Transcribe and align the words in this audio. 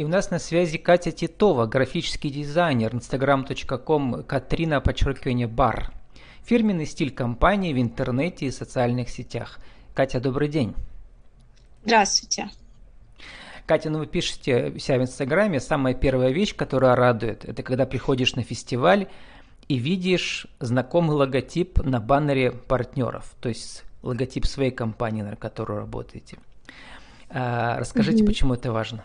И 0.00 0.02
у 0.02 0.08
нас 0.08 0.30
на 0.30 0.38
связи 0.38 0.78
Катя 0.78 1.12
Титова, 1.12 1.66
графический 1.66 2.30
дизайнер, 2.30 2.94
instagram.com 2.94 4.24
Катрина, 4.24 4.80
подчеркивание, 4.80 5.46
бар. 5.46 5.92
Фирменный 6.42 6.86
стиль 6.86 7.10
компании 7.10 7.74
в 7.74 7.78
интернете 7.78 8.46
и 8.46 8.50
социальных 8.50 9.10
сетях. 9.10 9.60
Катя, 9.92 10.18
добрый 10.18 10.48
день. 10.48 10.74
Здравствуйте. 11.84 12.48
Катя, 13.66 13.90
ну 13.90 13.98
вы 13.98 14.06
пишете 14.06 14.72
себя 14.78 15.00
в 15.00 15.02
Инстаграме, 15.02 15.60
самая 15.60 15.92
первая 15.92 16.30
вещь, 16.30 16.56
которая 16.56 16.96
радует, 16.96 17.44
это 17.44 17.62
когда 17.62 17.84
приходишь 17.84 18.34
на 18.36 18.42
фестиваль 18.42 19.06
и 19.68 19.76
видишь 19.76 20.46
знакомый 20.60 21.14
логотип 21.14 21.76
на 21.84 22.00
баннере 22.00 22.52
партнеров, 22.52 23.34
то 23.42 23.50
есть 23.50 23.84
логотип 24.00 24.46
своей 24.46 24.70
компании, 24.70 25.20
на 25.20 25.36
которой 25.36 25.80
работаете. 25.80 26.38
А, 27.28 27.78
расскажите, 27.78 28.22
mm-hmm. 28.22 28.26
почему 28.26 28.54
это 28.54 28.72
важно? 28.72 29.04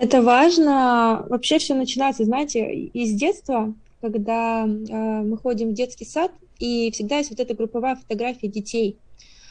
Это 0.00 0.22
важно. 0.22 1.26
Вообще 1.28 1.58
все 1.58 1.74
начинается, 1.74 2.24
знаете, 2.24 2.72
из 2.74 3.12
детства, 3.14 3.74
когда 4.00 4.64
э, 4.64 4.66
мы 4.66 5.36
ходим 5.36 5.70
в 5.70 5.74
детский 5.74 6.06
сад, 6.06 6.32
и 6.58 6.90
всегда 6.90 7.18
есть 7.18 7.30
вот 7.30 7.38
эта 7.38 7.54
групповая 7.54 7.96
фотография 7.96 8.48
детей, 8.48 8.96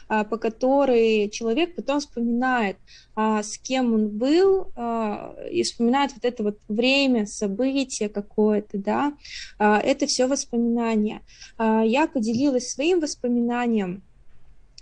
э, 0.08 0.24
по 0.24 0.38
которой 0.38 1.28
человек 1.30 1.76
потом 1.76 2.00
вспоминает, 2.00 2.78
э, 3.16 3.42
с 3.44 3.58
кем 3.58 3.94
он 3.94 4.08
был, 4.08 4.72
э, 4.74 5.50
и 5.52 5.62
вспоминает 5.62 6.12
вот 6.14 6.24
это 6.24 6.42
вот 6.42 6.58
время, 6.66 7.26
событие 7.26 8.08
какое-то, 8.08 8.76
да. 8.76 9.12
Э, 9.60 9.76
это 9.76 10.06
все 10.06 10.26
воспоминания. 10.26 11.22
Э, 11.58 11.82
я 11.86 12.08
поделилась 12.08 12.72
своим 12.72 12.98
воспоминанием 12.98 14.02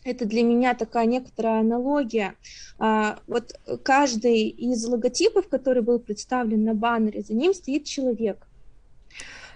это 0.05 0.25
для 0.25 0.43
меня 0.43 0.75
такая 0.75 1.07
некоторая 1.07 1.61
аналогия. 1.61 2.34
А, 2.79 3.19
вот 3.27 3.52
каждый 3.83 4.48
из 4.48 4.84
логотипов, 4.87 5.48
который 5.48 5.83
был 5.83 5.98
представлен 5.98 6.65
на 6.65 6.75
баннере, 6.75 7.23
за 7.23 7.34
ним 7.34 7.53
стоит 7.53 7.84
человек. 7.84 8.47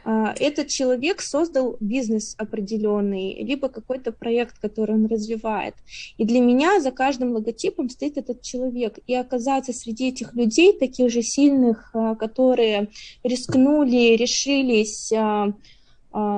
А, 0.05 0.34
этот 0.39 0.69
человек 0.69 1.20
создал 1.20 1.77
бизнес 1.81 2.34
определенный, 2.36 3.42
либо 3.42 3.69
какой-то 3.69 4.12
проект, 4.12 4.58
который 4.58 4.97
он 4.97 5.06
развивает. 5.06 5.75
И 6.19 6.25
для 6.25 6.41
меня 6.41 6.81
за 6.81 6.91
каждым 6.91 7.33
логотипом 7.33 7.88
стоит 7.88 8.19
этот 8.19 8.42
человек. 8.42 8.98
И 9.06 9.14
оказаться 9.14 9.72
среди 9.72 10.09
этих 10.09 10.34
людей, 10.34 10.77
таких 10.77 11.11
же 11.11 11.22
сильных, 11.22 11.91
а, 11.94 12.14
которые 12.16 12.88
рискнули, 13.22 14.16
решились 14.16 15.12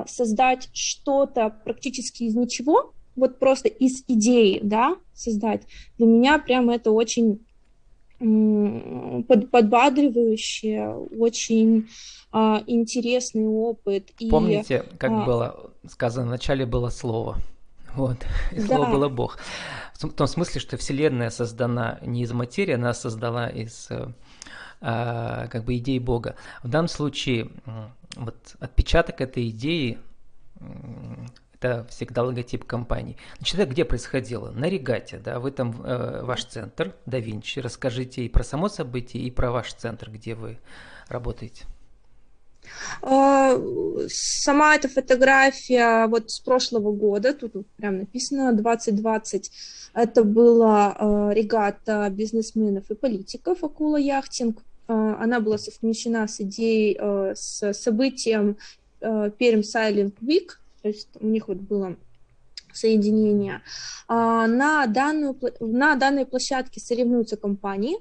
создать 0.06 0.68
что-то 0.72 1.52
практически 1.64 2.22
из 2.22 2.36
ничего, 2.36 2.93
вот 3.16 3.38
просто 3.38 3.68
из 3.68 4.04
идеи, 4.08 4.60
да, 4.62 4.96
создать, 5.14 5.62
для 5.98 6.06
меня 6.06 6.38
прям 6.38 6.70
это 6.70 6.90
очень 6.90 7.40
под, 8.18 9.50
подбадривающее, 9.50 10.88
очень 11.18 11.88
а, 12.32 12.62
интересный 12.66 13.46
опыт. 13.46 14.12
Помните, 14.30 14.84
как 14.98 15.10
а, 15.10 15.24
было 15.24 15.70
сказано, 15.88 16.28
вначале 16.28 16.64
было 16.64 16.88
слово, 16.90 17.38
вот, 17.94 18.18
и 18.52 18.60
да. 18.60 18.66
слово 18.66 18.90
было 18.90 19.08
Бог. 19.08 19.38
В 19.94 20.08
том 20.12 20.26
смысле, 20.26 20.60
что 20.60 20.76
Вселенная 20.76 21.30
создана 21.30 21.98
не 22.02 22.22
из 22.22 22.32
материи, 22.32 22.74
она 22.74 22.94
создала 22.94 23.48
из 23.48 23.88
а, 24.80 25.46
как 25.48 25.64
бы 25.64 25.76
идей 25.76 25.98
Бога. 25.98 26.36
В 26.62 26.68
данном 26.68 26.88
случае 26.88 27.50
вот 28.16 28.36
отпечаток 28.60 29.20
этой 29.20 29.48
идеи 29.48 29.98
это 31.64 31.86
всегда 31.88 32.22
логотип 32.22 32.64
компании. 32.64 33.16
Значит, 33.38 33.58
это 33.58 33.70
где 33.70 33.84
происходило? 33.84 34.50
На 34.50 34.68
регате, 34.68 35.18
да, 35.18 35.40
вы 35.40 35.50
там, 35.50 35.82
э, 35.84 36.22
ваш 36.22 36.44
центр, 36.44 36.94
да 37.06 37.18
Винчи, 37.18 37.60
расскажите 37.60 38.22
и 38.22 38.28
про 38.28 38.44
само 38.44 38.68
событие, 38.68 39.22
и 39.22 39.30
про 39.30 39.50
ваш 39.50 39.72
центр, 39.72 40.10
где 40.10 40.34
вы 40.34 40.58
работаете. 41.08 41.64
А, 43.02 43.60
сама 44.08 44.74
эта 44.74 44.88
фотография 44.88 46.06
вот 46.06 46.30
с 46.30 46.40
прошлого 46.40 46.92
года, 46.92 47.34
тут 47.34 47.66
прям 47.76 47.98
написано 47.98 48.52
2020, 48.52 49.50
это 49.94 50.24
была 50.24 50.96
э, 50.98 51.34
регата 51.34 52.08
бизнесменов 52.10 52.90
и 52.90 52.94
политиков 52.94 53.62
«Акула 53.62 53.96
яхтинг». 53.96 54.58
Э, 54.88 55.16
она 55.20 55.40
была 55.40 55.58
совмещена 55.58 56.26
с 56.26 56.40
идеей, 56.40 56.96
э, 56.98 57.34
с 57.36 57.72
событием 57.74 58.56
э, 59.00 59.30
Перм 59.38 59.60
Silent 59.60 60.14
Week– 60.20 60.48
то 60.84 60.88
есть 60.88 61.08
у 61.18 61.26
них 61.26 61.48
вот 61.48 61.56
было 61.56 61.96
соединение. 62.74 63.62
А, 64.06 64.46
на, 64.46 64.86
данную, 64.86 65.34
на 65.60 65.94
данной 65.94 66.26
площадке 66.26 66.78
соревнуются 66.78 67.38
компании 67.38 67.96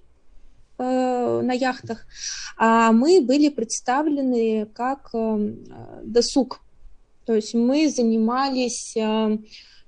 э, 0.78 1.42
на 1.42 1.54
яхтах. 1.54 2.06
А 2.58 2.92
мы 2.92 3.22
были 3.22 3.48
представлены 3.48 4.66
как 4.66 5.12
э, 5.14 5.54
досуг. 6.04 6.60
То 7.26 7.36
есть 7.36 7.54
мы 7.54 7.90
занимались 7.90 8.98
э, 8.98 9.38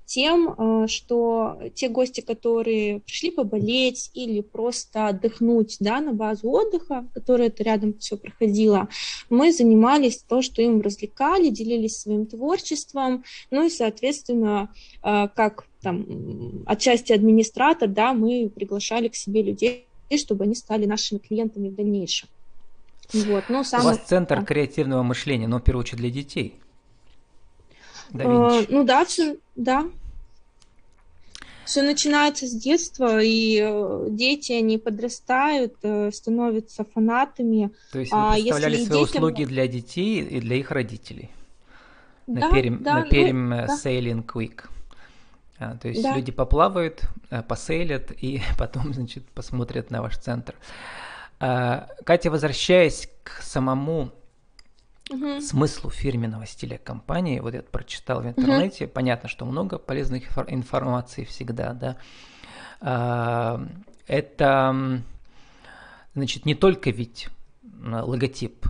тем, 0.06 0.54
э, 0.56 0.86
что 0.88 1.58
те 1.74 1.88
гости, 1.88 2.20
которые 2.20 3.00
пришли 3.00 3.30
поболеть 3.30 4.10
или 4.14 4.40
просто 4.40 5.08
отдохнуть 5.08 5.76
да, 5.80 6.00
на 6.00 6.12
базу 6.12 6.48
отдыха, 6.48 7.06
которая 7.12 7.48
это 7.48 7.64
рядом 7.64 7.98
все 7.98 8.16
проходило, 8.16 8.88
мы 9.28 9.52
занимались 9.52 10.18
то, 10.18 10.42
что 10.42 10.62
им 10.62 10.80
развлекали, 10.80 11.50
делились 11.50 12.00
своим 12.00 12.26
творчеством, 12.26 13.24
ну 13.50 13.66
и, 13.66 13.70
соответственно, 13.70 14.72
э, 15.02 15.28
как 15.34 15.66
там 15.82 16.64
отчасти 16.66 17.12
администратор, 17.12 17.88
да, 17.88 18.12
мы 18.12 18.50
приглашали 18.54 19.08
к 19.08 19.16
себе 19.16 19.42
людей, 19.42 19.86
чтобы 20.16 20.44
они 20.44 20.54
стали 20.54 20.86
нашими 20.86 21.18
клиентами 21.18 21.68
в 21.68 21.74
дальнейшем. 21.74 22.28
Вот, 23.12 23.44
ну, 23.48 23.64
сам... 23.64 23.82
У 23.82 23.84
вас 23.84 23.98
центр 23.98 24.44
креативного 24.44 25.02
мышления, 25.02 25.46
но 25.46 25.58
в 25.58 25.62
первую 25.62 25.82
очередь 25.82 26.00
для 26.00 26.10
детей. 26.10 26.58
Да 28.10 28.24
э, 28.24 28.66
ну 28.68 28.84
да, 28.84 29.04
все, 29.04 29.36
да. 29.54 29.86
Все 31.64 31.82
начинается 31.82 32.46
с 32.46 32.52
детства, 32.52 33.20
и 33.20 33.60
э, 33.60 34.06
дети, 34.10 34.52
они 34.52 34.78
подрастают, 34.78 35.74
э, 35.82 36.10
становятся 36.12 36.84
фанатами. 36.84 37.72
То 37.90 37.98
есть 37.98 38.12
вы 38.12 38.18
а 38.18 38.34
представляли 38.34 38.76
свои 38.76 38.86
детям... 38.86 39.02
услуги 39.02 39.44
для 39.44 39.66
детей 39.66 40.22
и 40.22 40.40
для 40.40 40.56
их 40.56 40.70
родителей? 40.70 41.30
Да, 42.28 42.48
на 42.48 42.54
Перим, 42.54 42.82
да, 42.82 42.94
на 42.94 43.02
Перим 43.02 43.50
ну, 43.50 43.56
да. 43.56 43.66
Sailing 43.66 44.24
Week. 44.26 44.64
А, 45.58 45.76
то 45.76 45.88
есть 45.88 46.02
да. 46.02 46.14
люди 46.14 46.30
поплавают, 46.30 47.02
посейлят 47.48 48.12
и 48.12 48.42
потом, 48.58 48.94
значит, 48.94 49.24
посмотрят 49.28 49.90
на 49.90 50.02
ваш 50.02 50.18
центр. 50.18 50.54
А, 51.40 51.88
Катя, 52.04 52.30
возвращаясь 52.30 53.08
к 53.24 53.42
самому 53.42 54.12
угу. 55.10 55.40
смыслу 55.40 55.90
фирменного 55.90 56.46
стиля 56.46 56.78
компании. 56.78 57.40
Вот 57.40 57.54
я 57.54 57.62
прочитал 57.62 58.22
в 58.22 58.26
интернете, 58.26 58.86
угу. 58.86 58.92
понятно, 58.94 59.28
что 59.28 59.44
много 59.44 59.78
полезных 59.78 60.24
информации 60.48 61.24
всегда, 61.24 61.72
да. 61.72 61.96
А, 62.80 63.66
это, 64.06 65.02
значит, 66.14 66.46
не 66.46 66.54
только 66.54 66.90
ведь 66.90 67.28
логотип, 67.82 68.66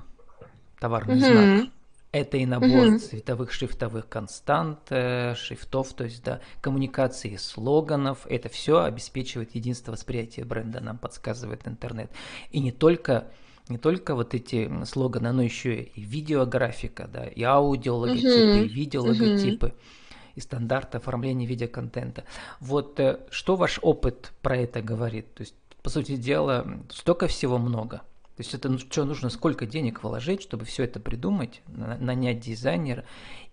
товарный 0.79 1.17
угу. 1.17 1.25
знак, 1.25 1.71
это 2.13 2.39
и 2.39 2.47
набор 2.47 2.87
угу. 2.87 2.99
цветовых 2.99 3.53
шрифтовых 3.53 4.09
констант, 4.09 4.79
э, 4.91 5.35
шрифтов, 5.35 5.93
то 5.93 6.05
есть 6.05 6.25
да, 6.25 6.41
коммуникации 6.61 7.37
слоганов. 7.37 8.27
Это 8.27 8.49
все 8.49 8.83
обеспечивает 8.83 9.55
единство 9.55 9.93
восприятия 9.93 10.45
бренда, 10.45 10.81
нам 10.81 10.97
подсказывает 10.97 11.69
интернет. 11.69 12.11
И 12.53 12.61
не 12.61 12.73
только 12.73 13.27
не 13.69 13.79
только 13.79 14.15
вот 14.15 14.35
эти 14.35 14.71
слоганы, 14.85 15.33
но 15.33 15.43
еще 15.43 15.83
и 15.83 16.01
видеографика, 16.01 17.09
да, 17.13 17.25
и 17.25 17.43
аудиологотипы, 17.43 18.29
uh-huh. 18.29 18.65
и 18.65 18.69
видеологотипы, 18.69 19.67
uh-huh. 19.67 20.33
и 20.37 20.41
стандарты 20.41 20.99
оформления 20.99 21.47
видеоконтента. 21.47 22.25
Вот 22.61 23.01
э, 23.01 23.21
что 23.31 23.57
ваш 23.57 23.79
опыт 23.83 24.33
про 24.43 24.57
это 24.57 24.83
говорит? 24.83 25.35
То 25.35 25.43
есть, 25.43 25.55
по 25.83 25.91
сути 25.91 26.17
дела, 26.17 26.67
столько 26.91 27.27
всего 27.27 27.59
много. 27.59 28.03
То 28.37 28.43
есть 28.43 28.53
это 28.53 28.69
ну, 28.69 28.79
что 28.79 29.05
нужно, 29.05 29.31
сколько 29.31 29.65
денег 29.65 30.03
вложить, 30.03 30.43
чтобы 30.43 30.67
все 30.67 30.85
это 30.85 31.01
придумать, 31.01 31.63
нанять 31.67 32.41
дизайнера 32.41 33.05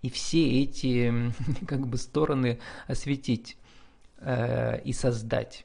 и 0.02 0.10
все 0.10 0.62
эти 0.62 1.32
как 1.66 1.86
бы 1.86 1.96
стороны 1.96 2.58
осветить 2.86 3.56
э, 4.18 4.82
и 4.82 4.92
создать. 4.92 5.64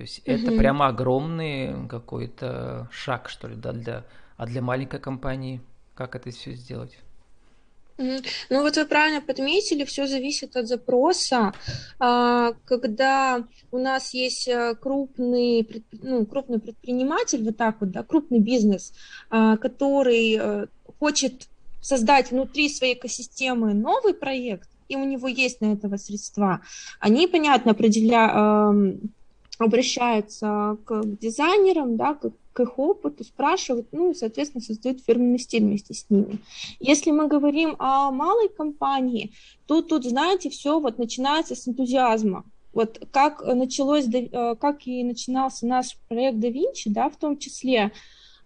То 0.00 0.04
есть 0.04 0.20
угу. 0.20 0.32
это 0.32 0.56
прямо 0.56 0.86
огромный 0.86 1.86
какой-то 1.86 2.88
шаг, 2.90 3.28
что 3.28 3.48
ли, 3.48 3.54
да, 3.54 3.72
для, 3.72 4.04
а 4.38 4.46
для 4.46 4.62
маленькой 4.62 4.98
компании 4.98 5.60
как 5.94 6.16
это 6.16 6.30
все 6.30 6.54
сделать? 6.54 6.96
Ну 7.98 8.22
вот 8.48 8.78
вы 8.78 8.86
правильно 8.86 9.20
подметили, 9.20 9.84
все 9.84 10.06
зависит 10.06 10.56
от 10.56 10.68
запроса. 10.68 11.52
А, 11.98 12.54
когда 12.64 13.44
у 13.70 13.76
нас 13.76 14.14
есть 14.14 14.48
э, 14.48 14.74
крупный, 14.80 15.84
ну, 15.92 16.24
крупный 16.24 16.60
предприниматель, 16.60 17.44
вот 17.44 17.58
так 17.58 17.76
вот, 17.80 17.90
да, 17.90 18.02
крупный 18.02 18.40
бизнес, 18.40 18.94
а, 19.28 19.58
который 19.58 20.38
э, 20.40 20.66
хочет 20.98 21.46
создать 21.82 22.30
внутри 22.30 22.70
своей 22.70 22.94
экосистемы 22.94 23.74
новый 23.74 24.14
проект, 24.14 24.70
и 24.88 24.96
у 24.96 25.04
него 25.04 25.28
есть 25.28 25.60
на 25.60 25.74
этого 25.74 25.98
средства, 25.98 26.62
они, 27.00 27.26
понятно, 27.26 27.72
определяют 27.72 29.02
обращаются 29.60 30.78
к 30.86 31.02
дизайнерам, 31.20 31.96
да, 31.96 32.14
к, 32.14 32.32
к 32.52 32.60
их 32.60 32.78
опыту, 32.78 33.24
спрашивают, 33.24 33.88
ну 33.92 34.10
и, 34.10 34.14
соответственно, 34.14 34.64
создают 34.64 35.02
фирменный 35.04 35.38
стиль 35.38 35.62
вместе 35.62 35.92
с 35.92 36.06
ними. 36.08 36.38
Если 36.80 37.10
мы 37.10 37.28
говорим 37.28 37.76
о 37.78 38.10
малой 38.10 38.48
компании, 38.48 39.32
то 39.66 39.82
тут, 39.82 40.04
знаете, 40.04 40.48
все 40.48 40.80
вот 40.80 40.98
начинается 40.98 41.54
с 41.54 41.68
энтузиазма. 41.68 42.44
Вот 42.72 43.06
как 43.12 43.44
началось, 43.44 44.06
э, 44.06 44.54
как 44.58 44.86
и 44.86 45.04
начинался 45.04 45.66
наш 45.66 45.98
проект 46.08 46.38
Da 46.38 46.50
Vinci, 46.50 46.86
да, 46.86 47.10
в 47.10 47.16
том 47.16 47.36
числе, 47.36 47.92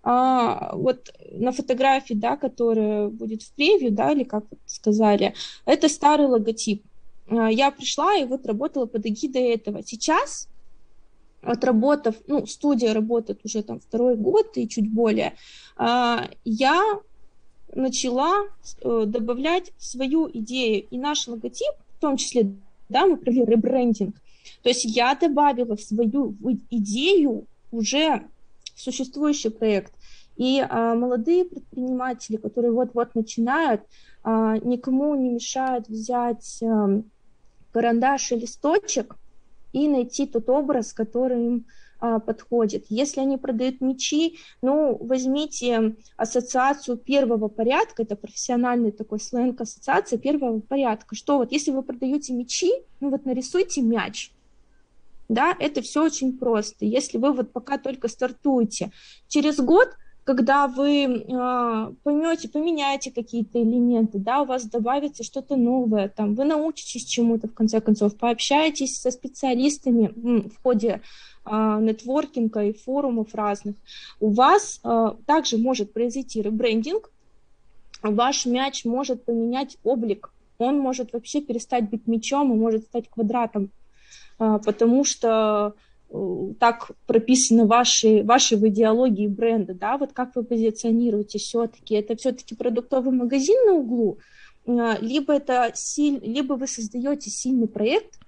а, 0.03 0.75
вот 0.75 1.15
на 1.31 1.53
фотографии, 1.53 2.15
да, 2.15 2.37
которая 2.37 3.09
будет 3.09 3.43
в 3.43 3.53
превью, 3.53 3.93
да, 3.93 4.11
или 4.11 4.25
как 4.25 4.45
сказали, 4.67 5.35
это 5.65 5.89
старый 5.89 6.27
логотип. 6.27 6.83
А, 7.29 7.53
я 7.53 7.71
пришла 7.71 8.17
и 8.17 8.25
вот 8.25 8.47
работала 8.47 8.87
под 8.87 9.07
эгидой 9.07 9.51
этого. 9.51 9.83
Сейчас 9.85 10.49
отработав, 11.47 12.15
ну, 12.27 12.47
студия 12.47 12.95
работает 12.95 13.41
уже 13.45 13.63
там 13.63 13.81
второй 13.81 14.17
год 14.17 14.57
и 14.57 14.69
чуть 14.69 14.91
более, 14.91 15.35
а, 15.77 16.29
я 16.45 16.83
начала 17.75 18.45
э, 18.83 19.05
добавлять 19.07 19.73
свою 19.79 20.31
идею 20.33 20.87
и 20.91 20.99
наш 20.99 21.27
логотип, 21.27 21.75
в 21.97 22.01
том 22.01 22.17
числе, 22.17 22.53
да, 22.89 23.07
мы 23.07 23.17
провели 23.17 23.45
ребрендинг. 23.45 24.15
То 24.63 24.69
есть 24.69 24.85
я 24.85 25.15
добавила 25.15 25.77
свою 25.77 26.35
идею 26.71 27.47
уже 27.73 28.23
в 28.75 28.81
существующий 28.81 29.51
проект. 29.51 29.93
И 30.37 30.61
а, 30.61 30.95
молодые 30.95 31.45
предприниматели, 31.45 32.37
которые 32.37 32.73
вот-вот 32.73 33.15
начинают, 33.15 33.83
а, 34.23 34.57
никому 34.59 35.15
не 35.15 35.31
мешают 35.31 35.89
взять 35.89 36.61
а, 36.63 37.03
карандаш 37.73 38.33
и 38.33 38.37
листочек 38.37 39.17
и 39.75 39.89
найти 39.89 40.27
тот 40.27 40.49
образ, 40.49 40.93
который 40.93 41.45
им 41.47 41.67
а, 42.01 42.21
подходит. 42.21 42.87
Если 42.89 43.21
они 43.21 43.37
продают 43.37 43.81
мечи, 43.81 44.39
ну, 44.63 44.97
возьмите 45.01 45.97
ассоциацию 46.17 46.97
первого 46.97 47.49
порядка, 47.49 48.03
это 48.03 48.15
профессиональный 48.15 48.93
такой 48.93 49.21
сленг 49.21 49.61
ассоциация 49.61 50.19
первого 50.19 50.61
порядка. 50.61 51.15
Что 51.15 51.39
вот, 51.39 51.51
если 51.53 51.73
вы 51.73 51.83
продаете 51.83 52.33
мечи, 52.33 52.71
ну 53.01 53.11
вот 53.11 53.25
нарисуйте 53.25 53.83
мяч, 53.83 54.33
да, 55.29 55.57
это 55.59 55.83
все 55.83 56.05
очень 56.05 56.37
просто. 56.39 56.85
Если 56.85 57.19
вы 57.19 57.33
вот 57.33 57.53
пока 57.53 57.79
только 57.79 58.09
стартуете, 58.09 58.93
через 59.29 59.57
год 59.59 59.89
когда 60.25 60.69
вы 60.69 61.05
э, 61.05 61.93
поймете, 62.03 62.49
поменяете 62.49 63.11
какие-то 63.11 63.63
элементы, 63.63 64.19
да, 64.19 64.41
у 64.41 64.47
вас 64.47 64.65
добавится 64.65 65.23
что-то 65.23 65.57
новое, 65.57 66.09
там, 66.09 66.35
вы 66.35 66.45
научитесь 66.45 67.05
чему-то, 67.05 67.47
в 67.47 67.55
конце 67.55 67.81
концов, 67.81 68.17
пообщаетесь 68.17 69.01
со 69.01 69.11
специалистами 69.11 70.13
в 70.49 70.63
ходе 70.63 71.03
э, 71.45 71.79
нетворкинга 71.81 72.65
и 72.65 72.73
форумов 72.73 73.35
разных, 73.35 73.77
у 74.19 74.31
вас 74.31 74.81
э, 74.83 75.11
также 75.27 75.59
может 75.59 75.93
произойти 75.93 76.41
ребрендинг, 76.41 77.11
ваш 78.03 78.47
мяч 78.47 78.87
может 78.87 79.27
поменять 79.27 79.77
облик, 79.85 80.33
он 80.57 80.79
может 80.79 81.13
вообще 81.13 81.43
перестать 81.43 81.91
быть 81.91 82.07
мячом 82.07 82.51
и 82.51 82.57
может 82.57 82.85
стать 82.85 83.11
квадратом, 83.11 83.71
э, 84.39 84.59
потому 84.65 85.05
что 85.05 85.75
так 86.61 86.93
прописаны 87.07 87.67
ваши, 87.67 88.23
ваши 88.23 88.57
в 88.57 88.67
идеологии 88.69 89.27
бренда, 89.27 89.75
да, 89.75 89.99
вот 89.99 90.13
как 90.13 90.37
вы 90.37 90.45
позиционируете 90.45 91.39
все-таки, 91.39 91.95
это 91.95 92.17
все-таки 92.17 92.55
продуктовый 92.55 93.13
магазин 93.13 93.57
на 93.67 93.73
углу, 93.75 94.19
э, 94.67 94.95
либо 95.01 95.35
это 95.35 95.73
силь, 95.75 96.21
либо 96.23 96.55
вы 96.55 96.67
создаете 96.69 97.31
сильный 97.31 97.67
проект, 97.67 98.19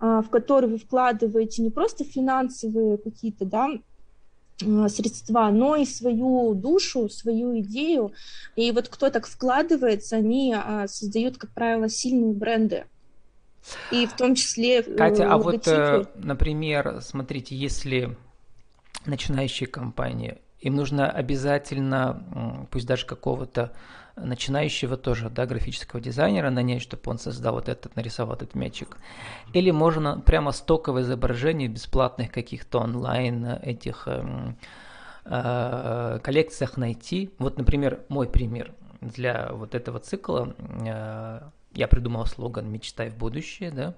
э, 0.00 0.22
в 0.24 0.28
который 0.28 0.68
вы 0.68 0.78
вкладываете 0.78 1.62
не 1.62 1.70
просто 1.70 2.04
финансовые 2.04 2.98
какие-то, 2.98 3.44
да, 3.46 3.68
средства, 4.88 5.50
но 5.50 5.76
и 5.76 5.84
свою 5.84 6.54
душу, 6.54 7.10
свою 7.10 7.58
идею. 7.60 8.12
И 8.56 8.72
вот 8.72 8.88
кто 8.88 9.10
так 9.10 9.26
вкладывается, 9.26 10.16
они 10.16 10.56
создают, 10.86 11.36
как 11.36 11.50
правило, 11.50 11.90
сильные 11.90 12.32
бренды. 12.32 12.86
И 13.90 14.06
в 14.06 14.14
том 14.14 14.34
числе... 14.34 14.80
Э, 14.80 14.96
Катя, 14.96 15.32
а 15.32 15.38
вот, 15.38 15.66
э, 15.66 16.04
например, 16.16 17.00
смотрите, 17.00 17.56
если 17.56 18.16
начинающие 19.04 19.66
компании, 19.66 20.38
им 20.60 20.74
нужно 20.74 21.10
обязательно, 21.10 22.66
пусть 22.70 22.86
даже 22.86 23.06
какого-то 23.06 23.72
начинающего 24.16 24.96
тоже, 24.96 25.28
да, 25.28 25.46
графического 25.46 26.00
дизайнера 26.00 26.50
нанять, 26.50 26.82
чтобы 26.82 27.02
он 27.06 27.18
создал 27.18 27.54
вот 27.54 27.68
этот, 27.68 27.94
нарисовал 27.96 28.34
этот 28.34 28.54
мячик. 28.54 28.96
Или 29.52 29.70
можно 29.70 30.20
прямо 30.20 30.52
стоковое 30.52 31.02
изображение 31.02 31.68
бесплатных 31.68 32.32
каких-то 32.32 32.78
онлайн 32.80 33.44
этих 33.62 34.04
э, 34.06 34.54
э, 35.26 36.18
коллекциях 36.22 36.78
найти. 36.78 37.30
Вот, 37.38 37.58
например, 37.58 38.00
мой 38.08 38.26
пример 38.26 38.72
для 39.02 39.50
вот 39.52 39.74
этого 39.74 39.98
цикла 39.98 40.54
э, 40.58 41.40
я 41.76 41.88
придумал 41.88 42.26
слоган 42.26 42.70
«Мечтай 42.70 43.10
в 43.10 43.16
будущее», 43.16 43.70
да, 43.70 43.94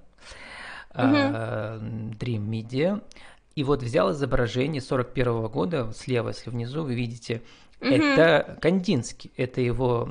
uh-huh. 0.93 2.13
Dream 2.19 2.47
Media, 2.49 3.03
и 3.55 3.65
вот 3.65 3.83
взял 3.83 4.13
изображение 4.13 4.81
41 4.81 5.47
года, 5.47 5.93
слева, 5.93 6.29
если 6.29 6.51
внизу, 6.51 6.83
вы 6.83 6.95
видите, 6.95 7.43
uh-huh. 7.81 7.95
это 7.95 8.59
Кандинский, 8.61 9.31
это 9.37 9.61
его 9.61 10.09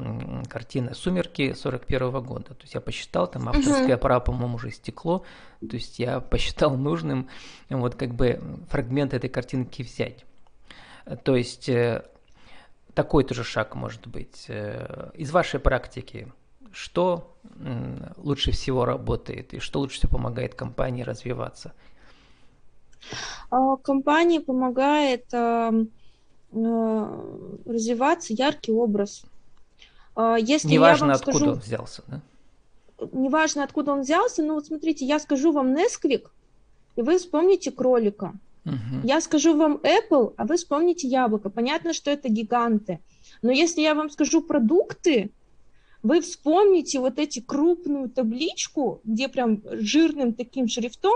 картина 0.49 0.93
«Сумерки» 0.93 1.53
41 1.53 2.11
года. 2.23 2.53
То 2.53 2.61
есть 2.63 2.73
я 2.73 2.81
посчитал, 2.81 3.27
там 3.27 3.47
авторское 3.49 3.95
uh-huh. 3.95 3.97
право, 3.97 4.19
по-моему, 4.19 4.55
уже 4.55 4.71
стекло, 4.71 5.23
то 5.59 5.75
есть 5.75 5.99
я 5.99 6.19
посчитал 6.19 6.75
нужным 6.75 7.29
вот 7.69 7.95
как 7.95 8.13
бы 8.13 8.41
фрагмент 8.69 9.13
этой 9.13 9.29
картинки 9.29 9.81
взять. 9.81 10.25
То 11.23 11.35
есть 11.35 11.69
э, 11.69 12.03
такой 12.93 13.23
тоже 13.23 13.43
шаг 13.43 13.75
может 13.75 14.07
быть. 14.07 14.45
Э, 14.49 15.11
из 15.13 15.31
вашей 15.31 15.59
практики 15.59 16.27
что 16.77 17.33
лучше 18.17 18.51
всего 18.51 18.85
работает 18.85 19.53
и 19.55 19.59
что 19.59 19.79
лучше 19.79 19.97
всего 19.97 20.11
помогает 20.11 20.53
компании 20.53 21.01
развиваться? 21.01 21.73
А, 23.49 23.77
компании 23.77 24.37
помогает 24.37 25.25
а, 25.33 25.73
развиваться 26.51 28.33
яркий 28.33 28.71
образ. 28.71 29.23
А, 30.15 30.37
если 30.37 30.67
Неважно, 30.67 31.13
откуда 31.13 31.37
скажу, 31.37 31.51
он 31.53 31.59
взялся, 31.59 32.03
да? 32.07 32.21
Неважно, 33.11 33.63
откуда 33.63 33.93
он 33.93 34.01
взялся, 34.01 34.43
но 34.43 34.53
вот 34.53 34.67
смотрите, 34.67 35.03
я 35.05 35.19
скажу 35.19 35.51
вам 35.51 35.75
Nesquik, 35.75 36.27
и 36.95 37.01
вы 37.01 37.17
вспомните 37.17 37.71
кролика. 37.71 38.33
Угу. 38.65 39.01
Я 39.03 39.19
скажу 39.21 39.57
вам 39.57 39.77
Apple, 39.77 40.35
а 40.37 40.45
вы 40.45 40.57
вспомните 40.57 41.07
яблоко. 41.07 41.49
Понятно, 41.49 41.93
что 41.93 42.11
это 42.11 42.29
гиганты. 42.29 42.99
Но 43.41 43.51
если 43.51 43.81
я 43.81 43.95
вам 43.95 44.11
скажу 44.11 44.41
продукты, 44.41 45.31
вы 46.03 46.21
вспомните 46.21 46.99
вот 46.99 47.19
эти 47.19 47.39
крупную 47.39 48.09
табличку, 48.09 49.01
где 49.03 49.27
прям 49.27 49.61
жирным 49.71 50.33
таким 50.33 50.67
шрифтом 50.67 51.15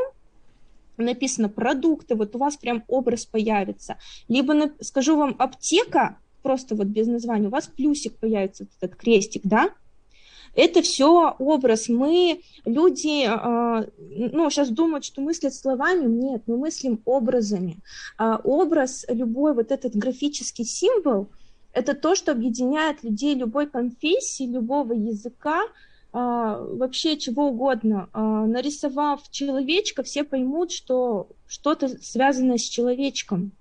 написано 0.98 1.50
продукты, 1.50 2.16
вот 2.16 2.36
у 2.36 2.40
вас 2.40 2.58
прям 2.58 2.84
образ 2.88 3.26
появится. 3.26 3.98
Либо, 4.28 4.54
на, 4.54 4.72
скажу 4.82 5.18
вам, 5.18 5.36
аптека, 5.40 6.18
просто 6.44 6.76
вот 6.76 6.88
без 6.88 7.08
названия, 7.08 7.48
у 7.48 7.52
вас 7.52 7.68
плюсик 7.68 8.18
появится, 8.18 8.68
этот 8.80 8.96
крестик, 8.98 9.42
да? 9.44 9.70
Это 10.54 10.82
все 10.82 11.34
образ. 11.40 11.88
Мы, 11.88 12.42
люди, 12.66 13.26
э, 13.26 13.90
ну, 14.34 14.50
сейчас 14.50 14.70
думают, 14.70 15.06
что 15.06 15.22
мыслят 15.22 15.54
словами. 15.54 16.06
Нет, 16.06 16.44
мы 16.46 16.58
мыслим 16.58 17.02
образами. 17.06 17.78
А 18.18 18.36
образ, 18.44 19.06
любой 19.08 19.54
вот 19.54 19.72
этот 19.72 19.96
графический 19.96 20.66
символ– 20.66 21.30
это 21.74 21.94
то, 21.94 22.16
что 22.16 22.32
объединяет 22.32 23.04
людей 23.04 23.36
любой 23.36 23.68
конфессии, 23.68 24.44
любого 24.44 24.94
языка, 24.94 25.62
а, 26.13 26.58
вообще 26.60 27.18
чего 27.18 27.48
угодно. 27.48 28.10
А, 28.12 28.46
нарисовав 28.46 29.30
человечка, 29.32 30.04
все 30.04 30.24
поймут, 30.24 30.72
что 30.72 31.30
что-то 31.48 31.88
связанное 32.01 32.58
с 32.58 32.63
человечком. 32.63 33.54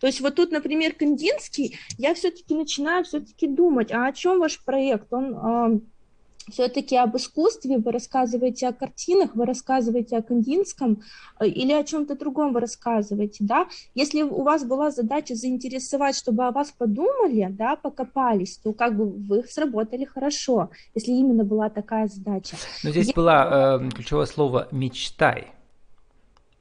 То 0.00 0.08
есть 0.08 0.20
вот 0.20 0.34
тут, 0.34 0.50
например, 0.50 0.94
Кандинский, 0.94 1.78
я 1.98 2.14
все-таки 2.14 2.54
начинаю 2.54 3.04
все-таки 3.04 3.46
думать, 3.46 3.92
а 3.92 4.06
о 4.06 4.12
чем 4.12 4.40
ваш 4.40 4.62
проект? 4.64 5.12
Он 5.12 5.34
а, 5.36 5.80
все-таки 6.50 6.96
об 6.96 7.16
искусстве, 7.16 7.78
вы 7.78 7.92
рассказываете 7.92 8.68
о 8.68 8.72
картинах, 8.72 9.34
вы 9.34 9.46
рассказываете 9.46 10.16
о 10.16 10.22
Кандинском 10.22 11.02
э, 11.40 11.46
или 11.46 11.72
о 11.72 11.84
чем-то 11.84 12.16
другом 12.16 12.52
вы 12.52 12.60
рассказываете, 12.60 13.38
да. 13.40 13.66
Если 13.94 14.22
у 14.22 14.42
вас 14.42 14.64
была 14.64 14.90
задача 14.90 15.34
заинтересовать, 15.34 16.16
чтобы 16.16 16.46
о 16.46 16.50
вас 16.50 16.70
подумали, 16.70 17.46
да, 17.50 17.76
покопались, 17.76 18.56
то 18.58 18.72
как 18.72 18.96
бы 18.96 19.06
вы 19.06 19.42
сработали 19.44 20.04
хорошо, 20.04 20.70
если 20.94 21.12
именно 21.12 21.44
была 21.44 21.70
такая 21.70 22.08
задача. 22.08 22.56
Но 22.82 22.90
здесь 22.90 23.08
Я... 23.08 23.12
было 23.14 23.80
э, 23.82 23.90
ключевое 23.90 24.26
слово 24.26 24.68
«мечтай». 24.70 25.52